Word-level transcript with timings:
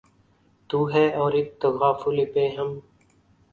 تو 0.69 0.79
ہے 0.93 1.05
اور 1.15 1.31
اک 1.39 1.47
تغافل 1.61 2.17
پیہم 2.33 2.69